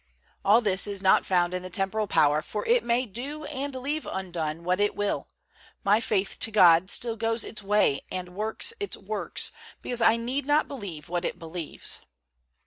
All 0.43 0.61
this 0.61 0.87
is 0.87 1.03
not 1.03 1.27
found 1.27 1.53
in 1.53 1.61
the 1.61 1.69
temporal 1.69 2.07
power; 2.07 2.41
for 2.41 2.65
it 2.65 2.83
may 2.83 3.05
do 3.05 3.45
and 3.45 3.75
leave 3.75 4.07
undone 4.07 4.63
what 4.63 4.79
it 4.79 4.95
will, 4.95 5.27
my 5.83 6.01
faith 6.01 6.39
to 6.39 6.49
God 6.49 6.89
still 6.89 7.15
goes 7.15 7.43
its 7.43 7.61
way 7.61 8.01
and 8.11 8.29
works 8.29 8.73
its 8.79 8.97
works, 8.97 9.51
because 9.83 10.01
I 10.01 10.17
need 10.17 10.47
not 10.47 10.67
believe 10.67 11.07
what 11.07 11.23
it 11.23 11.37
believes. 11.37 12.01